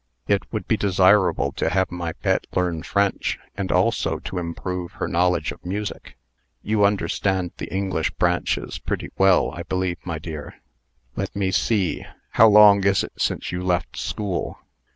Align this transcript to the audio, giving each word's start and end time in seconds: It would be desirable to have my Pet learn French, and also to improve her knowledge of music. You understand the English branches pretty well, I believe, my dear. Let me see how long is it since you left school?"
It 0.27 0.51
would 0.51 0.67
be 0.67 0.77
desirable 0.77 1.51
to 1.51 1.69
have 1.69 1.91
my 1.91 2.13
Pet 2.13 2.47
learn 2.55 2.81
French, 2.81 3.37
and 3.55 3.71
also 3.71 4.17
to 4.17 4.39
improve 4.39 4.93
her 4.93 5.07
knowledge 5.07 5.51
of 5.51 5.63
music. 5.63 6.17
You 6.63 6.85
understand 6.85 7.51
the 7.59 7.71
English 7.71 8.09
branches 8.15 8.79
pretty 8.79 9.11
well, 9.19 9.51
I 9.51 9.61
believe, 9.61 9.99
my 10.03 10.17
dear. 10.17 10.55
Let 11.15 11.35
me 11.35 11.51
see 11.51 12.03
how 12.31 12.47
long 12.49 12.83
is 12.83 13.03
it 13.03 13.13
since 13.17 13.51
you 13.51 13.61
left 13.61 13.95
school?" 13.95 14.57